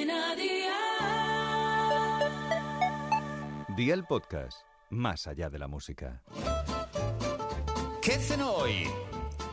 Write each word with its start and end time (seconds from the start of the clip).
Cadena 0.00 0.34
Dial. 0.34 0.70
Día 3.76 3.92
el 3.92 4.04
podcast, 4.04 4.62
más 4.88 5.26
allá 5.26 5.50
de 5.50 5.58
la 5.58 5.68
música. 5.68 6.22
¿Qué 8.00 8.12
cenó 8.12 8.50
hoy? 8.52 8.88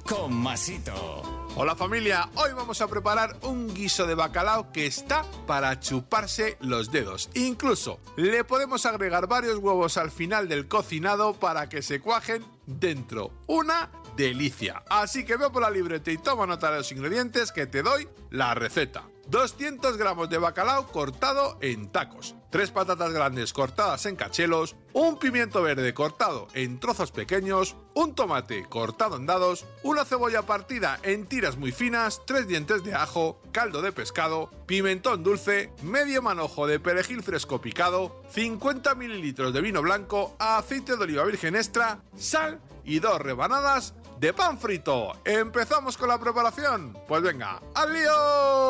Con 0.08 0.34
Masito. 0.34 1.22
Hola 1.58 1.76
familia, 1.76 2.30
hoy 2.36 2.52
vamos 2.56 2.80
a 2.80 2.88
preparar 2.88 3.36
un 3.42 3.74
guiso 3.74 4.08
de 4.08 4.16
bacalao 4.16 4.72
que 4.72 4.86
está 4.86 5.26
para 5.46 5.82
chuparse 5.82 6.56
los 6.62 6.92
dedos. 6.92 7.30
Incluso 7.34 8.00
le 8.16 8.46
podemos 8.46 8.86
agregar 8.86 9.28
varios 9.28 9.58
huevos 9.58 9.98
al 9.98 10.12
final 10.12 10.48
del 10.48 10.70
cocinado 10.70 11.34
para 11.34 11.68
que 11.68 11.82
se 11.82 12.00
cuajen 12.00 12.46
dentro. 12.66 13.34
Una 13.48 13.92
delicia. 14.16 14.84
Así 14.88 15.26
que 15.26 15.36
veo 15.36 15.52
por 15.52 15.64
la 15.64 15.70
libreta 15.70 16.10
y 16.10 16.18
toma 16.18 16.48
nota 16.48 16.72
de 16.72 16.78
los 16.78 16.92
ingredientes 16.94 17.52
que 17.52 17.68
te 17.68 17.84
doy 17.84 18.08
la 18.30 18.54
receta. 18.54 19.04
200 19.30 19.98
gramos 19.98 20.30
de 20.30 20.38
bacalao 20.38 20.88
cortado 20.88 21.58
en 21.62 21.92
tacos, 21.92 22.36
3 22.50 22.72
patatas 22.72 23.12
grandes 23.12 23.52
cortadas 23.52 24.06
en 24.06 24.16
cachelos, 24.16 24.76
un 24.94 25.20
pimiento 25.20 25.62
verde 25.62 25.94
cortado 25.94 26.48
en 26.54 26.80
trozos 26.80 27.12
pequeños, 27.12 27.76
un 27.94 28.16
tomate 28.16 28.66
cortado 28.70 29.18
en 29.18 29.26
dados, 29.26 29.66
una 29.84 30.06
cebolla 30.06 30.44
partida 30.44 31.00
en 31.04 31.26
tiras 31.26 31.58
muy 31.58 31.74
finas, 31.74 32.22
3 32.26 32.48
dientes 32.48 32.84
de 32.86 32.96
ajo, 32.96 33.42
caldo 33.52 33.82
de 33.82 33.92
pescado, 33.92 34.50
pimentón 34.66 35.24
dulce, 35.24 35.74
medio 35.84 36.22
manojo 36.22 36.66
de 36.66 36.80
perejil 36.80 37.22
fresco 37.22 37.60
picado, 37.60 38.22
50 38.32 38.96
mililitros 38.96 39.54
de 39.54 39.62
vino 39.62 39.82
blanco, 39.82 40.36
aceite 40.40 40.96
de 40.96 41.04
oliva 41.04 41.26
virgen 41.26 41.58
extra, 41.58 42.00
sal 42.16 42.62
y 42.86 43.00
dos 43.00 43.20
rebanadas 43.20 43.94
de 44.20 44.34
pan 44.34 44.58
frito. 44.58 45.14
¿Empezamos 45.26 45.98
con 45.98 46.08
la 46.08 46.18
preparación? 46.18 46.98
Pues 47.08 47.22
venga, 47.22 47.62
¡al 47.76 47.94
lío! 47.94 48.67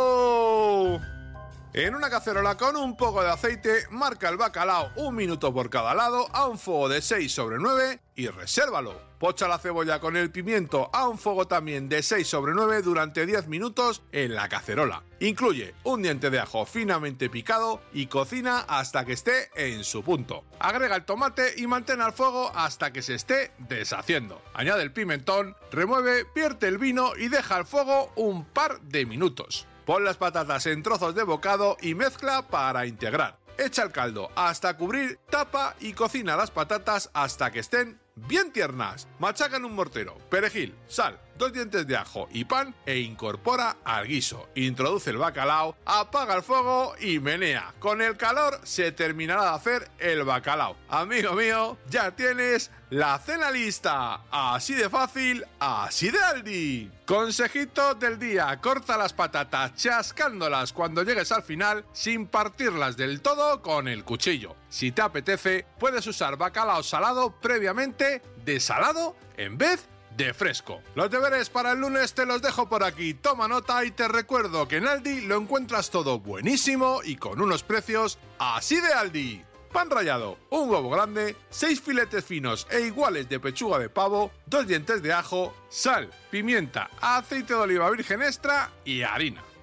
En 1.73 1.93
una 1.93 2.09
cacerola 2.09 2.55
con 2.55 2.77
un 2.77 2.95
poco 2.95 3.21
de 3.21 3.29
aceite, 3.29 3.87
marca 3.91 4.29
el 4.29 4.37
bacalao 4.37 4.89
un 4.95 5.13
minuto 5.15 5.53
por 5.53 5.69
cada 5.69 5.93
lado 5.93 6.27
a 6.33 6.47
un 6.47 6.57
fuego 6.57 6.87
de 6.87 7.01
6 7.01 7.31
sobre 7.31 7.57
9 7.59 7.99
y 8.15 8.27
resérvalo. 8.29 8.99
Pocha 9.19 9.47
la 9.47 9.59
cebolla 9.59 9.99
con 9.99 10.15
el 10.15 10.31
pimiento 10.31 10.89
a 10.93 11.07
un 11.07 11.17
fuego 11.17 11.45
también 11.45 11.89
de 11.89 12.01
6 12.01 12.25
sobre 12.25 12.53
9 12.53 12.81
durante 12.83 13.25
10 13.25 13.47
minutos 13.47 14.01
en 14.13 14.33
la 14.33 14.47
cacerola. 14.47 15.03
Incluye 15.19 15.75
un 15.83 16.03
diente 16.03 16.29
de 16.29 16.39
ajo 16.39 16.65
finamente 16.65 17.29
picado 17.29 17.81
y 17.91 18.07
cocina 18.07 18.61
hasta 18.61 19.03
que 19.05 19.13
esté 19.13 19.49
en 19.55 19.83
su 19.83 20.03
punto. 20.03 20.45
Agrega 20.59 20.95
el 20.95 21.05
tomate 21.05 21.53
y 21.57 21.67
mantén 21.67 22.01
al 22.01 22.13
fuego 22.13 22.49
hasta 22.55 22.93
que 22.93 23.01
se 23.01 23.15
esté 23.15 23.51
deshaciendo. 23.57 24.41
Añade 24.53 24.83
el 24.83 24.93
pimentón, 24.93 25.55
remueve, 25.71 26.25
vierte 26.33 26.67
el 26.67 26.77
vino 26.77 27.11
y 27.17 27.27
deja 27.27 27.57
al 27.57 27.65
fuego 27.65 28.11
un 28.15 28.45
par 28.45 28.79
de 28.81 29.05
minutos. 29.05 29.67
Pon 29.87 30.03
las 30.03 30.17
patatas 30.17 30.65
en 30.65 30.83
trozos 30.83 31.15
de 31.15 31.23
bocado 31.23 31.77
y 31.81 31.95
mezcla 31.95 32.41
para 32.41 32.85
integrar. 32.85 33.39
Echa 33.57 33.83
el 33.83 33.93
caldo 33.93 34.29
hasta 34.35 34.75
cubrir, 34.75 35.17
tapa 35.29 35.77
y 35.79 35.93
cocina 35.93 36.35
las 36.35 36.51
patatas 36.51 37.09
hasta 37.13 37.51
que 37.51 37.59
estén 37.59 37.97
bien 38.15 38.51
tiernas. 38.51 39.07
Machaca 39.17 39.55
en 39.55 39.63
un 39.63 39.73
mortero, 39.73 40.17
perejil, 40.29 40.75
sal, 40.89 41.17
dos 41.37 41.53
dientes 41.53 41.85
de 41.87 41.95
ajo 41.95 42.27
y 42.31 42.45
pan 42.45 42.73
e 42.85 42.99
incorpora 42.99 43.77
al 43.83 44.07
guiso. 44.07 44.49
Introduce 44.55 45.09
el 45.09 45.17
bacalao, 45.17 45.75
apaga 45.85 46.35
el 46.35 46.43
fuego 46.43 46.93
y 46.99 47.19
menea. 47.19 47.73
Con 47.79 48.01
el 48.01 48.17
calor 48.17 48.59
se 48.63 48.91
terminará 48.91 49.43
de 49.43 49.49
hacer 49.49 49.91
el 49.99 50.23
bacalao. 50.23 50.75
Amigo 50.89 51.33
mío, 51.33 51.77
ya 51.89 52.11
tienes 52.11 52.71
la 52.89 53.19
cena 53.19 53.51
lista. 53.51 54.21
Así 54.31 54.73
de 54.73 54.89
fácil, 54.89 55.45
así 55.59 56.09
de 56.09 56.19
Aldi. 56.19 56.91
Consejito 57.05 57.95
del 57.95 58.19
día, 58.19 58.59
corta 58.61 58.97
las 58.97 59.13
patatas 59.13 59.75
chascándolas 59.75 60.73
cuando 60.73 61.03
llegues 61.03 61.31
al 61.31 61.43
final 61.43 61.85
sin 61.93 62.27
partirlas 62.27 62.97
del 62.97 63.21
todo 63.21 63.61
con 63.61 63.87
el 63.87 64.03
cuchillo. 64.03 64.55
Si 64.69 64.91
te 64.91 65.01
apetece, 65.01 65.65
puedes 65.79 66.05
usar 66.07 66.37
bacalao 66.37 66.83
salado 66.83 67.31
previamente 67.39 68.21
desalado 68.43 69.15
en 69.37 69.57
vez 69.57 69.87
de 69.87 69.96
fresco. 70.33 70.81
Los 70.95 71.09
deberes 71.09 71.49
para 71.49 71.71
el 71.71 71.79
lunes 71.79 72.13
te 72.13 72.25
los 72.25 72.41
dejo 72.41 72.67
por 72.67 72.83
aquí. 72.83 73.13
Toma 73.13 73.47
nota 73.47 73.85
y 73.85 73.91
te 73.91 74.07
recuerdo 74.07 74.67
que 74.67 74.77
en 74.77 74.87
Aldi 74.87 75.21
lo 75.21 75.37
encuentras 75.37 75.89
todo 75.89 76.19
buenísimo 76.19 77.01
y 77.03 77.15
con 77.15 77.41
unos 77.41 77.63
precios 77.63 78.17
así 78.39 78.79
de 78.81 78.93
Aldi. 78.93 79.43
Pan 79.71 79.89
rallado, 79.89 80.37
un 80.49 80.69
huevo 80.69 80.89
grande, 80.89 81.35
6 81.49 81.81
filetes 81.81 82.25
finos 82.25 82.67
e 82.71 82.81
iguales 82.81 83.29
de 83.29 83.39
pechuga 83.39 83.77
de 83.79 83.89
pavo, 83.89 84.31
dos 84.45 84.65
dientes 84.65 85.03
de 85.03 85.13
ajo, 85.13 85.53
sal, 85.69 86.09
pimienta, 86.31 86.89
aceite 87.01 87.53
de 87.53 87.59
oliva 87.59 87.89
virgen 87.91 88.23
extra 88.23 88.71
y 88.85 89.01
harina. 89.03 89.43